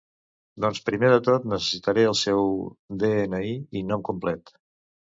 Doncs 0.63 0.79
primer 0.87 1.11
de 1.15 1.19
tot, 1.27 1.45
necessitaré 1.53 2.07
el 2.13 2.19
seu 2.23 2.51
de-ena-i 3.07 3.55
i 3.83 3.89
nom 3.95 4.11
complet. 4.13 4.57